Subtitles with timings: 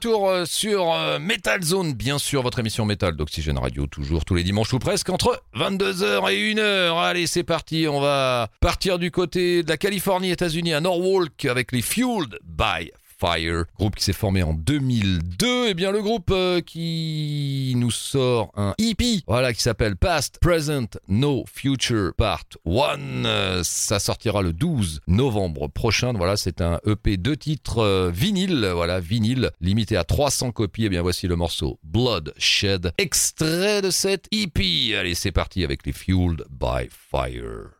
[0.00, 4.34] Retour euh, sur euh, Metal Zone, bien sûr, votre émission Metal d'Oxygène Radio, toujours tous
[4.34, 6.98] les dimanches ou presque, entre 22h et 1h.
[6.98, 11.70] Allez, c'est parti, on va partir du côté de la Californie, États-Unis, à Norwalk, avec
[11.72, 12.90] les Fueled by
[13.20, 15.68] Fire, groupe qui s'est formé en 2002.
[15.68, 20.98] Et bien le groupe euh, qui nous sort un EP, voilà, qui s'appelle Past, Present,
[21.08, 23.24] No Future Part 1.
[23.26, 26.14] Euh, ça sortira le 12 novembre prochain.
[26.14, 30.86] Voilà, c'est un EP de titres euh, vinyle, voilà, vinyle, limité à 300 copies.
[30.86, 34.96] Et bien voici le morceau Bloodshed, extrait de cette EP.
[34.96, 37.79] Allez, c'est parti avec les Fueled by Fire.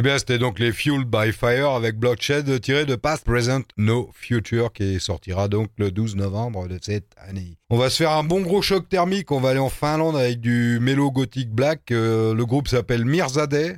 [0.00, 4.08] Eh bien, c'était donc les Fueled by Fire avec Bloodshed tiré de Past, Present, No
[4.14, 7.58] Future qui sortira donc le 12 novembre de cette année.
[7.68, 9.30] On va se faire un bon gros choc thermique.
[9.30, 11.90] On va aller en Finlande avec du Mellow Gothic Black.
[11.90, 13.76] Euh, le groupe s'appelle Mirzadeh,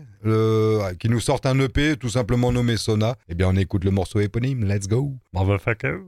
[1.00, 3.16] qui nous sort un EP tout simplement nommé Sona.
[3.28, 4.64] Eh bien, on écoute le morceau éponyme.
[4.64, 5.16] Let's go.
[5.32, 6.02] Motherfucker.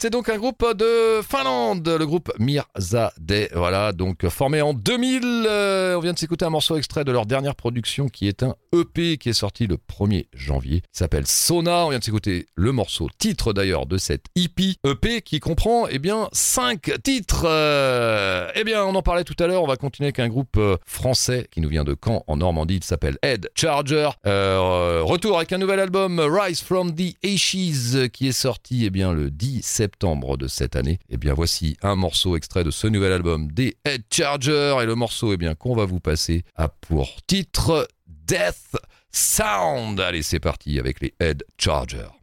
[0.00, 3.50] C'était donc un groupe de Finlande, le groupe Mirzadeh.
[3.52, 5.44] Voilà, donc formé en 2000.
[5.46, 8.54] Euh, on vient de s'écouter un morceau extrait de leur dernière production qui est un
[8.74, 10.80] EP qui est sorti le 1er janvier.
[10.90, 11.84] S'appelle Sona.
[11.84, 15.98] On vient de s'écouter le morceau titre d'ailleurs de cette EP EP qui comprend eh
[15.98, 17.44] bien 5 titres.
[17.44, 19.62] Euh, eh bien, on en parlait tout à l'heure.
[19.62, 22.76] On va continuer avec un groupe euh, français qui nous vient de Caen en Normandie.
[22.76, 24.08] Il s'appelle Head Charger.
[24.24, 29.30] retour avec un nouvel album Rise from the Ashes qui est sorti eh bien le
[29.30, 29.89] 10 septembre
[30.38, 30.98] de cette année.
[31.08, 34.86] Et eh bien voici un morceau extrait de ce nouvel album des Head Charger et
[34.86, 38.76] le morceau eh bien qu'on va vous passer a pour titre Death
[39.12, 40.00] Sound.
[40.00, 42.19] Allez, c'est parti avec les Head Charger.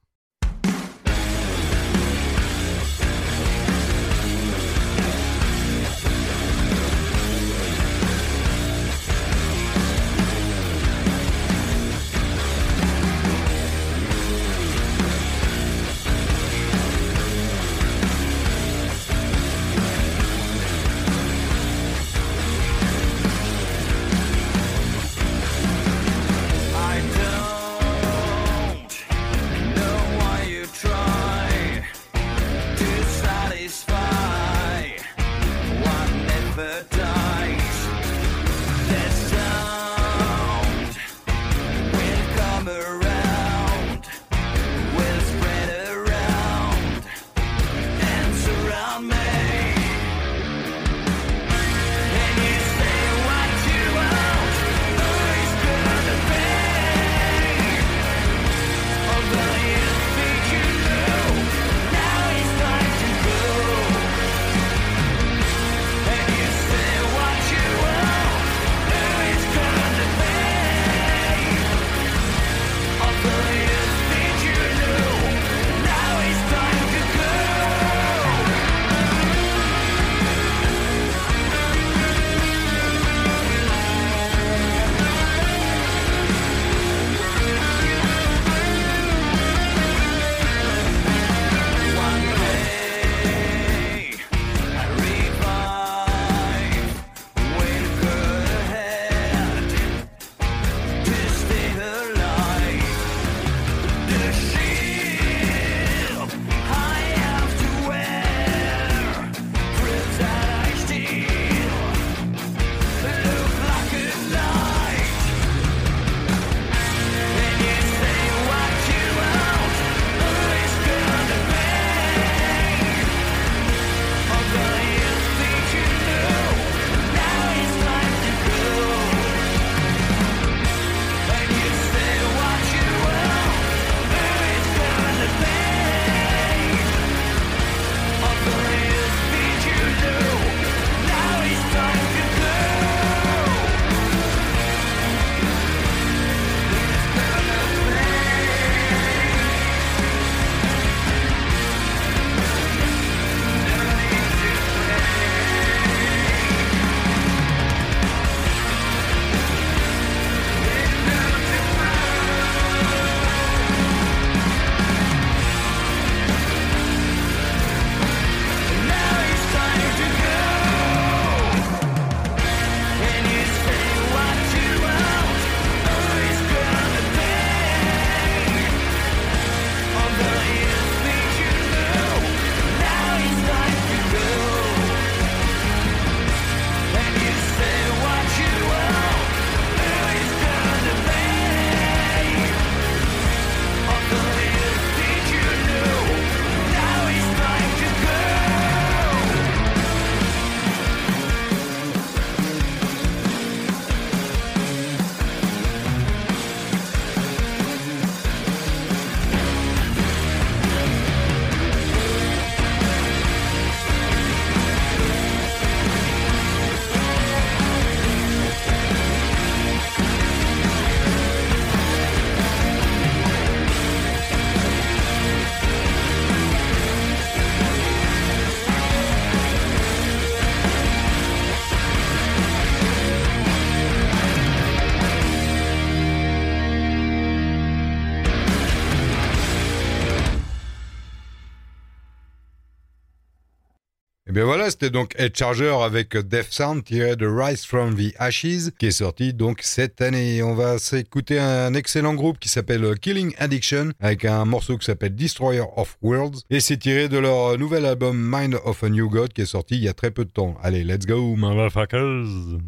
[244.37, 248.69] Bien voilà, c'était donc Head Charger avec Death Sound tiré de Rise from the Ashes
[248.77, 250.43] qui est sorti donc cette année.
[250.43, 255.15] On va s'écouter un excellent groupe qui s'appelle Killing Addiction avec un morceau qui s'appelle
[255.15, 259.33] Destroyer of Worlds et c'est tiré de leur nouvel album Mind of a New God
[259.33, 260.55] qui est sorti il y a très peu de temps.
[260.61, 262.59] Allez, let's go, motherfuckers!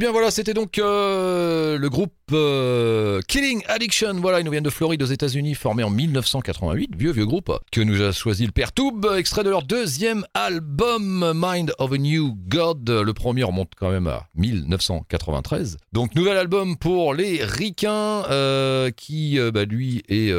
[0.00, 4.14] Et eh bien voilà, c'était donc euh, le groupe euh, Killing Addiction.
[4.14, 7.80] Voilà, ils nous viennent de Floride aux États-Unis, formé en 1988, vieux vieux groupe, que
[7.80, 12.36] nous a choisi le père Toub, extrait de leur deuxième album Mind of a New
[12.48, 12.88] God.
[12.88, 15.76] Le premier remonte quand même à 1993.
[15.92, 20.32] Donc nouvel album pour les Ricains, euh, qui bah, lui est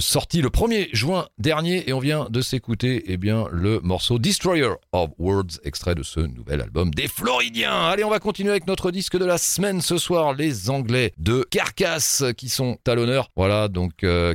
[0.00, 4.70] sorti le 1er juin dernier, et on vient de s'écouter eh bien le morceau Destroyer
[4.92, 7.86] of Words, extrait de ce nouvel album des Floridiens.
[7.86, 11.31] Allez, on va continuer avec notre disque de la semaine ce soir, les Anglais de
[11.50, 13.30] Carcass qui sont à l'honneur.
[13.36, 14.34] Voilà, donc euh,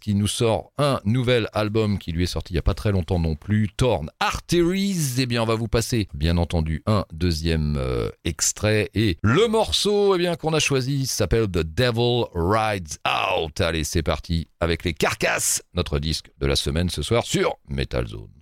[0.00, 2.92] qui nous sort un nouvel album qui lui est sorti il n'y a pas très
[2.92, 5.16] longtemps non plus, Torn Arteries.
[5.18, 8.90] Eh bien, on va vous passer, bien entendu, un deuxième euh, extrait.
[8.94, 13.60] Et le morceau eh bien qu'on a choisi s'appelle The Devil Rides Out.
[13.60, 18.06] Allez, c'est parti avec les Carcass, notre disque de la semaine ce soir sur Metal
[18.06, 18.35] Zone.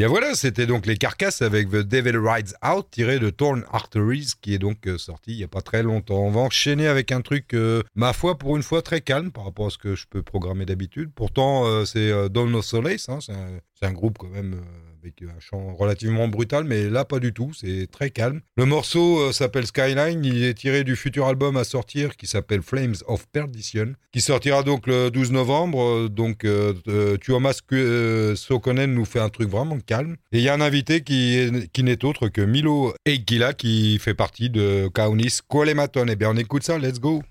[0.00, 4.30] Bien voilà, c'était donc les carcasses avec The Devil Rides Out tiré de Torn Arteries
[4.40, 6.20] qui est donc euh, sorti il y a pas très longtemps.
[6.20, 9.44] On va enchaîner avec un truc, euh, ma foi, pour une fois très calme par
[9.44, 11.10] rapport à ce que je peux programmer d'habitude.
[11.14, 14.62] Pourtant, euh, c'est euh, Dawn of Solace, hein, c'est un, groupe quand même
[15.02, 18.40] avec un chant relativement brutal, mais là pas du tout, c'est très calme.
[18.56, 22.62] Le morceau euh, s'appelle Skyline, il est tiré du futur album à sortir qui s'appelle
[22.62, 25.82] Flames of Perdition, qui sortira donc le 12 novembre.
[25.82, 30.16] Euh, Donc euh, Tuomas euh, Sokonen nous fait un truc vraiment calme.
[30.32, 34.14] Et il y a un invité qui, qui n'est autre que Milo Eikila qui fait
[34.14, 36.06] partie de Kaunis Kolematon.
[36.08, 37.22] Eh bien on écoute ça, let's go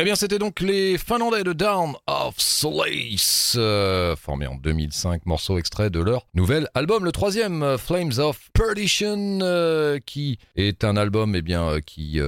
[0.00, 5.58] Eh bien, c'était donc les Finlandais de Down of Solace, euh, formés en 2005, morceau
[5.58, 10.96] extrait de leur nouvel album, le troisième, euh, Flames of Perdition, euh, qui est un
[10.96, 12.18] album eh bien, euh, qui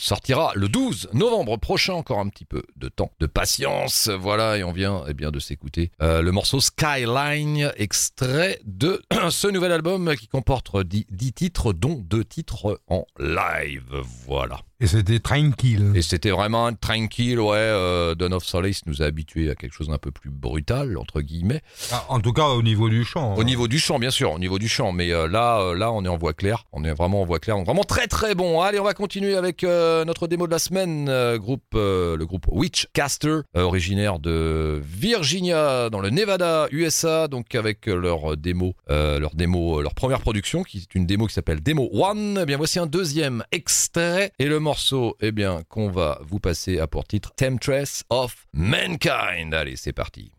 [0.00, 4.64] sortira le 12 novembre prochain, encore un petit peu de temps, de patience, voilà, et
[4.64, 10.26] on vient eh bien, de s'écouter le morceau Skyline, extrait de ce nouvel album qui
[10.26, 14.62] comporte 10, 10 titres, dont deux titres en live, voilà.
[14.80, 15.90] Et c'était tranquille.
[15.96, 17.56] Et c'était vraiment tranquille, ouais.
[17.56, 21.20] Euh, Dawn of Solace nous a habitués à quelque chose d'un peu plus brutal, entre
[21.20, 21.62] guillemets.
[21.90, 23.34] Ah, en tout cas, au niveau du chant.
[23.34, 24.92] Au niveau du chant, bien sûr, au niveau du chant.
[24.92, 26.64] Mais euh, là, euh, là, on est en voix claire.
[26.70, 27.56] On est vraiment en voix claire.
[27.56, 28.60] Donc vraiment très très bon.
[28.60, 31.06] Allez, on va continuer avec euh, notre démo de la semaine.
[31.38, 37.26] groupe, le groupe Witchcaster, originaire de Virginia, dans le Nevada, USA.
[37.26, 41.64] Donc avec leur démo, leur démo, leur première production, qui est une démo qui s'appelle
[41.64, 42.38] Demo One.
[42.42, 44.30] Eh bien, voici un deuxième extrait.
[44.38, 49.54] Et le morceau, eh bien, qu'on va vous passer a pour titre Temptress of Mankind.
[49.54, 50.37] Allez, c'est parti.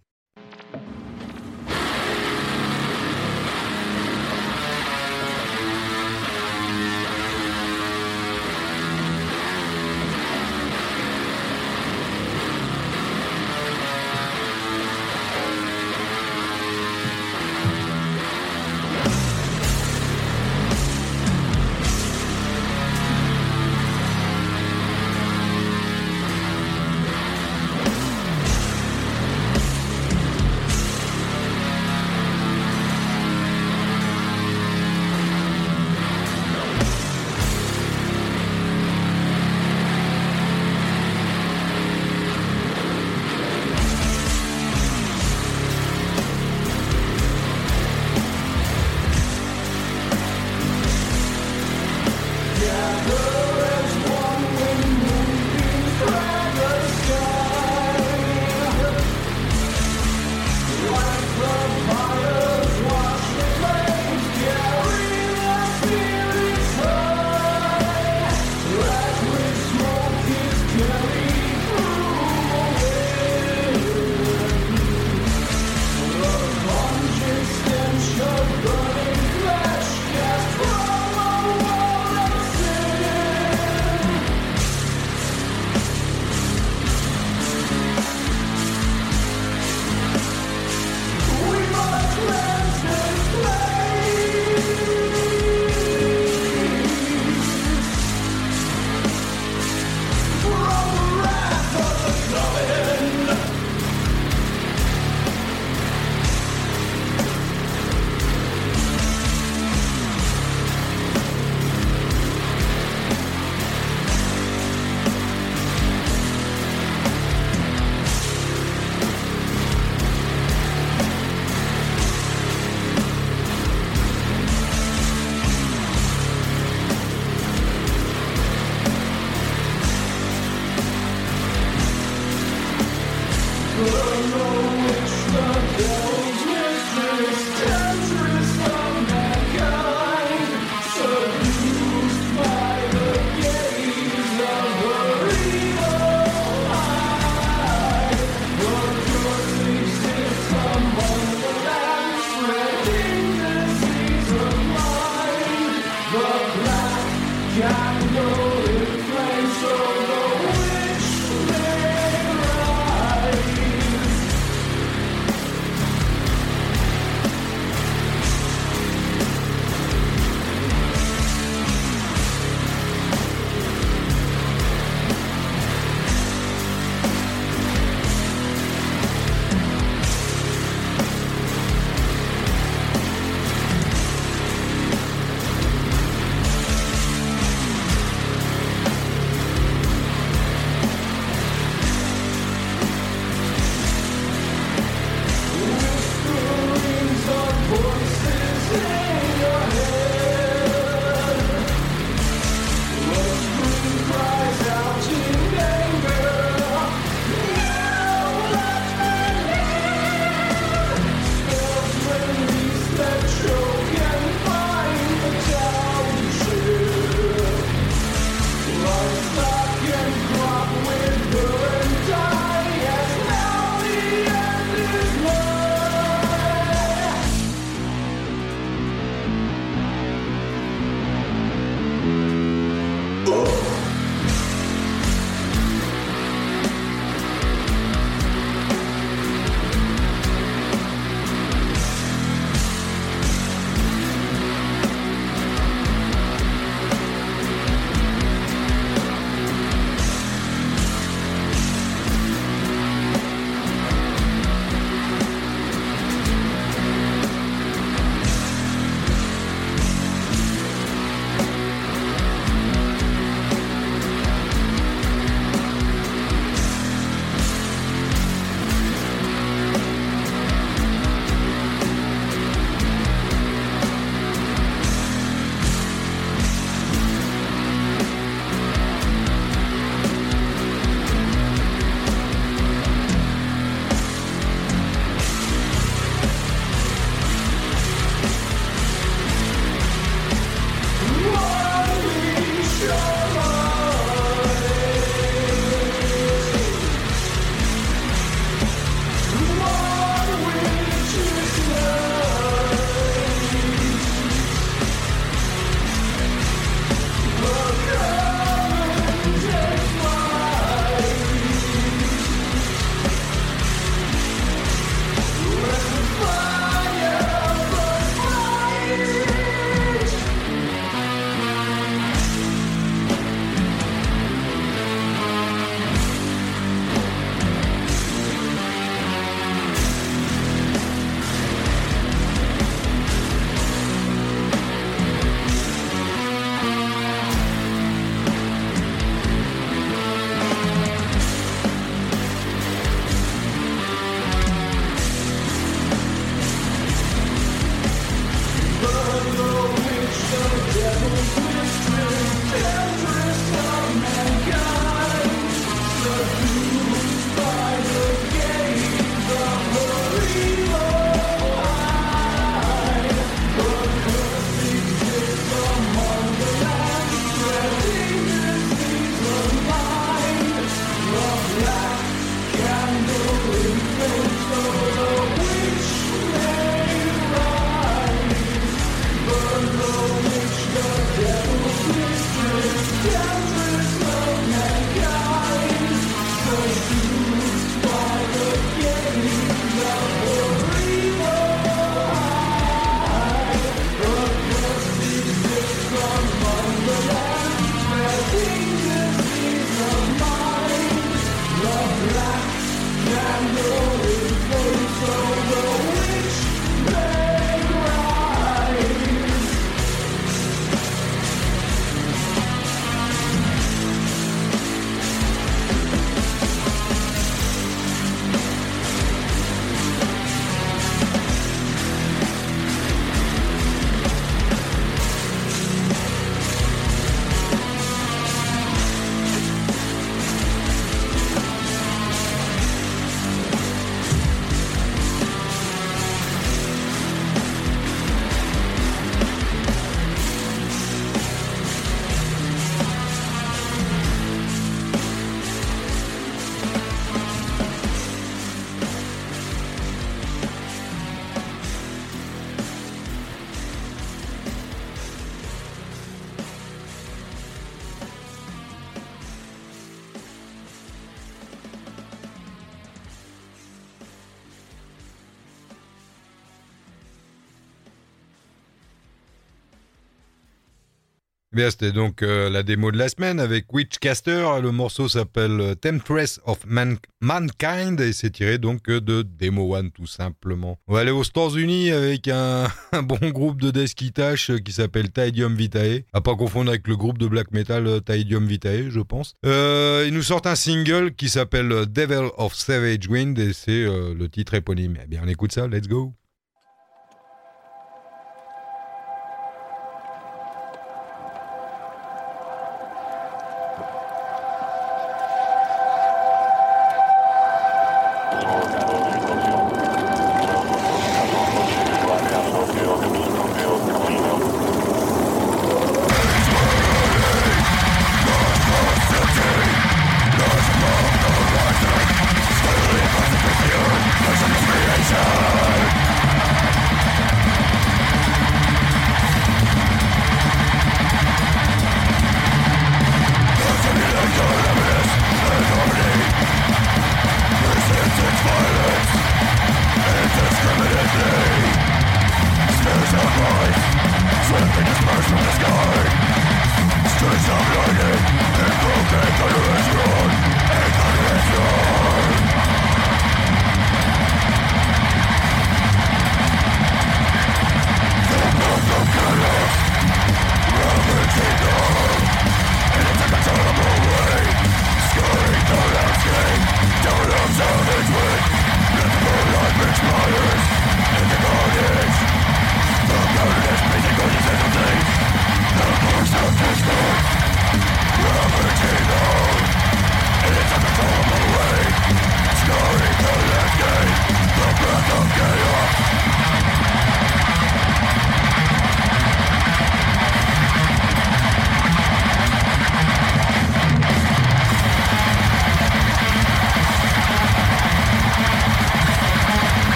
[471.60, 474.47] Bien, c'était donc euh, la démo de la semaine avec Witchcaster.
[474.64, 479.76] Le morceau s'appelle euh, Temptress of Man- Mankind et c'est tiré donc euh, de Demo
[479.76, 480.80] One tout simplement.
[480.88, 482.70] On va aller aux États-Unis avec un,
[483.03, 486.05] bon groupe de death guitash qui s'appelle Tidium Vitae.
[486.14, 489.34] À pas confondre avec le groupe de black metal Tidium Vitae, je pense.
[489.43, 494.53] Ils nous sortent un single qui s'appelle Devil of Savage Wind et c'est le titre
[494.53, 494.97] éponyme.
[495.03, 495.68] Eh bien, on écoute ça.
[495.68, 496.14] Let's go.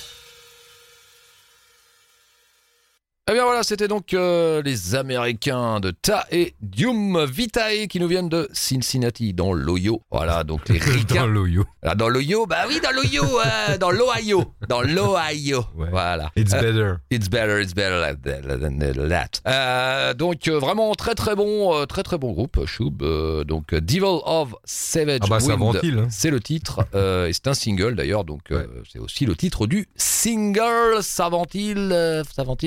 [3.33, 8.07] Eh bien voilà, c'était donc euh, les Américains de Ta et Dium Vitae qui nous
[8.07, 10.03] viennent de Cincinnati, dans l'Ohio.
[10.11, 11.26] Voilà, donc les Dans ricains.
[11.26, 11.64] l'Oyo.
[11.83, 12.45] Ah, dans l'Ohio?
[12.45, 14.45] Bah oui, dans l'Ohio, euh, dans l'Ohio.
[14.68, 15.64] Dans l'Ohio.
[15.74, 15.89] Ouais.
[15.91, 16.30] Voilà.
[16.37, 16.95] It's Euh, better.
[17.11, 18.76] It's better, it's better than
[19.09, 19.41] that.
[19.49, 23.03] Euh, donc vraiment très très bon, très très bon groupe, Shub.
[23.47, 26.07] donc Devil of Savage Ah bah Wind, hein.
[26.11, 28.53] c'est le titre et c'est un single d'ailleurs, donc
[28.93, 30.99] c'est aussi le titre du single.
[31.01, 32.22] Ça ventile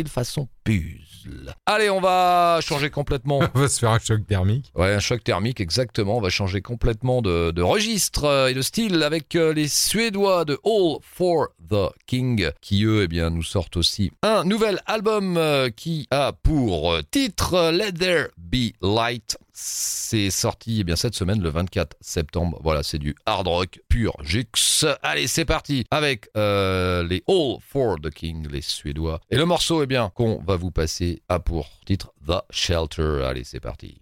[0.08, 1.56] façon puzzle.
[1.66, 3.40] Allez, on va changer complètement.
[3.56, 4.72] On va se faire un choc thermique.
[4.76, 6.18] Ouais, un choc thermique, exactement.
[6.18, 10.46] On va changer complètement de, de registre euh, et de style avec euh, les Suédois
[10.46, 15.38] de All for the King, qui eux, eh bien, nous sortent aussi un nouvel album
[15.38, 19.38] euh, qui a pour titre Let There Be Light.
[19.58, 22.60] C'est sorti eh bien cette semaine le 24 septembre.
[22.62, 24.46] Voilà, c'est du hard rock pur jux.
[25.02, 29.22] Allez, c'est parti avec euh, les All for the King, les Suédois.
[29.32, 33.24] Et le morceau, eh bien, qu'on va vous passer a pour titre The Shelter.
[33.24, 34.02] Allez, c'est parti.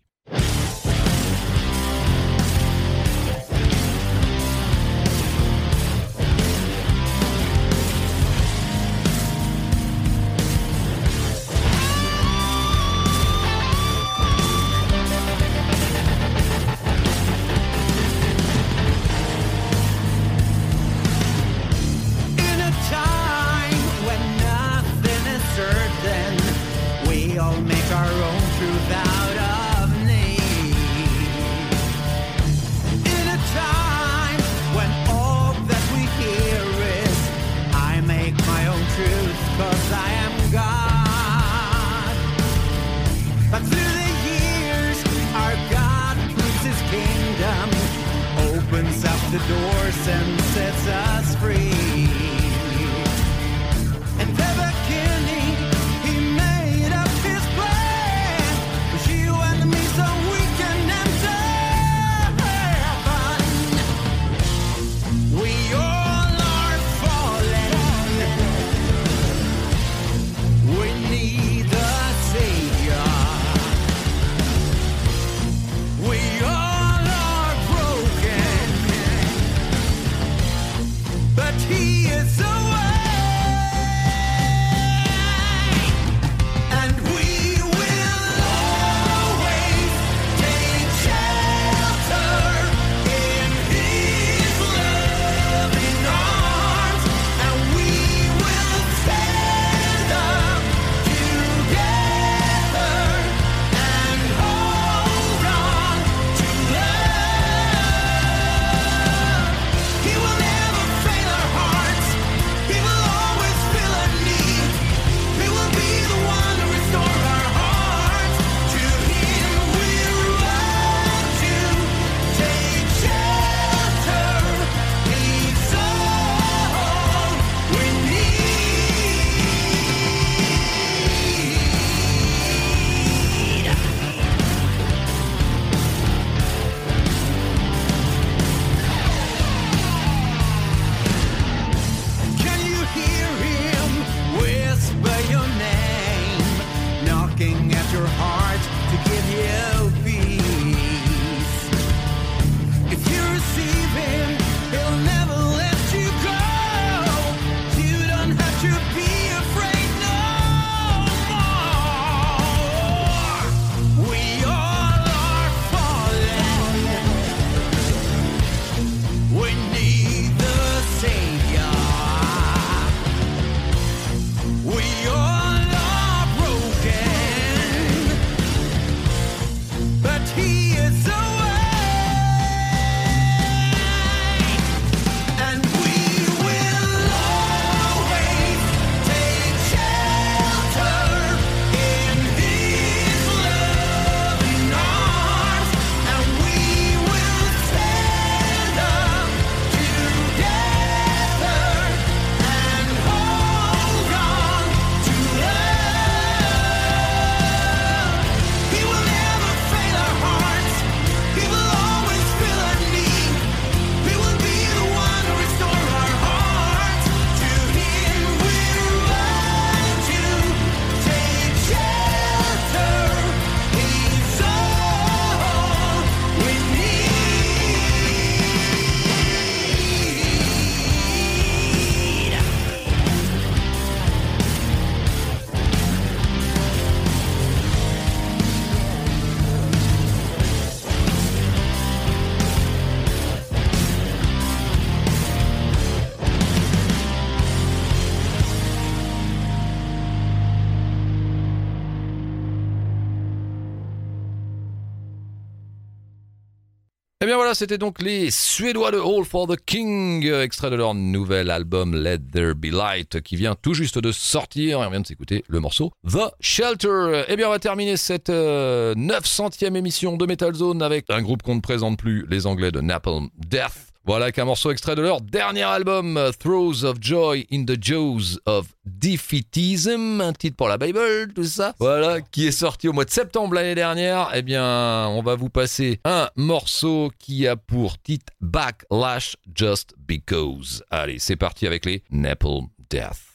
[257.34, 260.94] Bien voilà, c'était donc les Suédois de All for the King, euh, extrait de leur
[260.94, 265.00] nouvel album Let There Be Light, qui vient tout juste de sortir, et on vient
[265.00, 267.24] de s'écouter le morceau The Shelter.
[267.28, 271.42] Eh bien on va terminer cette euh, 900e émission de Metal Zone avec un groupe
[271.42, 273.93] qu'on ne présente plus, les Anglais de Napalm Death.
[274.06, 278.68] Voilà qu'un morceau extrait de leur dernier album, Throws of Joy in the Jaws of
[278.86, 281.74] Defeatism, un titre pour la Bible, tout ça.
[281.80, 284.30] Voilà, qui est sorti au mois de septembre l'année dernière.
[284.34, 290.84] Eh bien, on va vous passer un morceau qui a pour titre Backlash Just Because.
[290.92, 293.33] Allez, c'est parti avec les Napalm Death.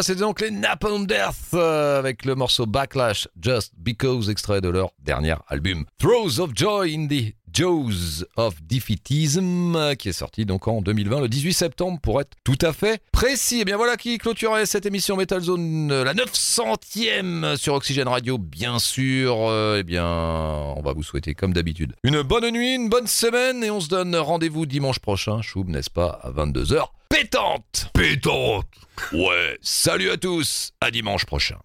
[0.00, 4.70] Voilà, c'est donc les Napalm Death euh, avec le morceau Backlash Just Because, extrait de
[4.70, 10.46] leur dernier album Throws of Joy in the Jaws of Defeatism, euh, qui est sorti
[10.46, 13.60] donc en 2020, le 18 septembre pour être tout à fait précis.
[13.60, 18.38] Et bien voilà qui clôturait cette émission Metal Zone, euh, la 900e sur Oxygène Radio,
[18.38, 19.52] bien sûr.
[19.76, 23.70] Eh bien, on va vous souhaiter comme d'habitude une bonne nuit, une bonne semaine et
[23.70, 26.86] on se donne rendez-vous dimanche prochain, Choub, n'est-ce pas, à 22h.
[27.20, 28.66] Pétante Pétante
[29.12, 31.58] Ouais, salut à tous, à dimanche prochain.